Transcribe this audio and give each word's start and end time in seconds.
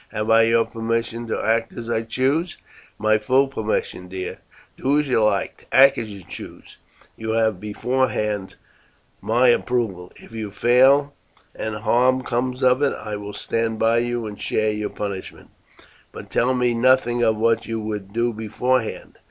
Have 0.09 0.31
I 0.31 0.41
your 0.45 0.65
permission 0.65 1.27
to 1.27 1.39
act 1.39 1.73
as 1.73 1.87
I 1.87 2.01
choose?" 2.01 2.57
"My 2.97 3.19
full 3.19 3.47
permission, 3.47 4.07
dear. 4.07 4.39
Do 4.75 4.97
as 4.97 5.07
you 5.07 5.23
like; 5.23 5.67
act 5.71 5.99
as 5.99 6.09
you 6.09 6.23
choose; 6.27 6.77
you 7.15 7.33
have 7.33 7.59
beforehand 7.59 8.55
my 9.21 9.49
approval. 9.49 10.11
If 10.15 10.31
you 10.31 10.49
fail 10.49 11.13
and 11.55 11.75
harm 11.75 12.23
comes 12.23 12.63
of 12.63 12.81
it 12.81 12.95
I 12.95 13.15
will 13.15 13.33
stand 13.35 13.77
by 13.77 13.99
you 13.99 14.25
and 14.25 14.41
share 14.41 14.71
your 14.71 14.89
punishment; 14.89 15.51
but 16.11 16.31
tell 16.31 16.55
me 16.55 16.73
nothing 16.73 17.21
of 17.21 17.37
what 17.37 17.67
you 17.67 17.79
would 17.79 18.11
do 18.11 18.33
beforehand. 18.33 19.19